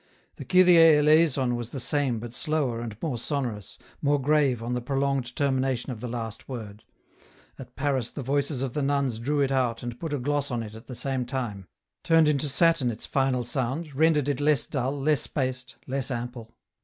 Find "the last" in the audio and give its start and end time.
5.99-6.49